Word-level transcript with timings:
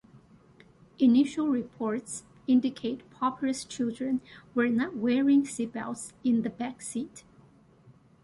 Initial 0.97 1.49
reports 1.49 2.23
indicate 2.47 3.07
Popper's 3.11 3.63
children 3.63 4.19
were 4.55 4.67
not 4.67 4.95
wearing 4.95 5.43
seatbelts 5.43 6.13
in 6.23 6.41
the 6.41 6.49
backseat. 6.49 7.23